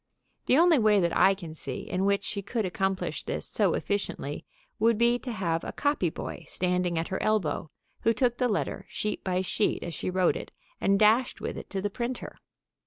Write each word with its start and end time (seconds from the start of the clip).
The 0.47 0.57
only 0.57 0.79
way 0.79 0.99
that 0.99 1.15
I 1.15 1.35
can 1.35 1.53
see 1.53 1.81
in 1.81 2.05
which 2.05 2.23
she 2.23 2.41
could 2.41 2.65
accomplish 2.65 3.21
this 3.21 3.47
so 3.47 3.75
efficiently 3.75 4.45
would 4.79 4.97
be 4.97 5.19
to 5.19 5.31
have 5.31 5.63
a 5.63 5.71
copy 5.71 6.09
boy 6.09 6.43
standing 6.47 6.97
at 6.97 7.09
her 7.09 7.21
elbow, 7.21 7.69
who 7.99 8.11
took 8.11 8.37
the 8.39 8.49
letter, 8.49 8.87
sheet 8.89 9.23
by 9.23 9.41
sheet, 9.43 9.83
as 9.83 9.93
she 9.93 10.09
wrote 10.09 10.35
it, 10.35 10.49
and 10.81 10.97
dashed 10.97 11.39
with 11.39 11.55
it 11.55 11.69
to 11.69 11.83
the 11.83 11.91
printer. 11.91 12.39